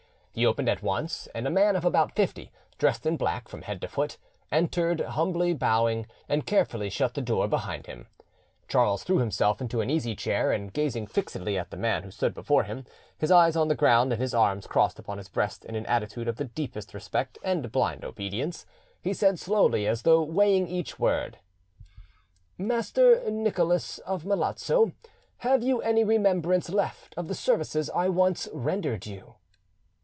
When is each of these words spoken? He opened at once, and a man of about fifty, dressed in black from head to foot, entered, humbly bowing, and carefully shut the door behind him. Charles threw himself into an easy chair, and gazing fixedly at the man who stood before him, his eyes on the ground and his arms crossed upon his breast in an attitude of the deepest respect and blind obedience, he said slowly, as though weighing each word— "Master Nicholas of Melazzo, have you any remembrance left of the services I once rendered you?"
He 0.33 0.45
opened 0.45 0.69
at 0.69 0.81
once, 0.81 1.27
and 1.35 1.45
a 1.45 1.49
man 1.49 1.75
of 1.75 1.83
about 1.83 2.13
fifty, 2.15 2.53
dressed 2.77 3.05
in 3.05 3.17
black 3.17 3.49
from 3.49 3.63
head 3.63 3.81
to 3.81 3.87
foot, 3.89 4.17
entered, 4.49 5.01
humbly 5.01 5.53
bowing, 5.53 6.07
and 6.29 6.45
carefully 6.47 6.89
shut 6.89 7.15
the 7.15 7.21
door 7.21 7.49
behind 7.49 7.85
him. 7.85 8.07
Charles 8.69 9.03
threw 9.03 9.17
himself 9.17 9.59
into 9.59 9.81
an 9.81 9.89
easy 9.89 10.15
chair, 10.15 10.53
and 10.53 10.71
gazing 10.71 11.07
fixedly 11.07 11.57
at 11.59 11.69
the 11.69 11.75
man 11.75 12.03
who 12.03 12.11
stood 12.11 12.33
before 12.33 12.63
him, 12.63 12.85
his 13.17 13.29
eyes 13.29 13.57
on 13.57 13.67
the 13.67 13.75
ground 13.75 14.13
and 14.13 14.21
his 14.21 14.33
arms 14.33 14.67
crossed 14.67 14.97
upon 14.99 15.17
his 15.17 15.27
breast 15.27 15.65
in 15.65 15.75
an 15.75 15.85
attitude 15.87 16.29
of 16.29 16.37
the 16.37 16.45
deepest 16.45 16.93
respect 16.93 17.37
and 17.43 17.69
blind 17.69 18.05
obedience, 18.05 18.65
he 19.01 19.13
said 19.13 19.37
slowly, 19.37 19.85
as 19.85 20.03
though 20.03 20.23
weighing 20.23 20.65
each 20.65 20.97
word— 20.97 21.39
"Master 22.57 23.29
Nicholas 23.29 23.97
of 23.99 24.23
Melazzo, 24.23 24.93
have 25.39 25.61
you 25.61 25.81
any 25.81 26.05
remembrance 26.05 26.69
left 26.69 27.13
of 27.17 27.27
the 27.27 27.35
services 27.35 27.89
I 27.89 28.07
once 28.07 28.47
rendered 28.53 29.05
you?" 29.05 29.35